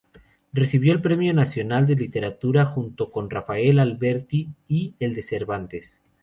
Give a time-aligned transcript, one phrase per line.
[0.51, 6.01] Recibió el premio Nacional de Literatura, junto con Rafael Alberti, y el de Cervantes.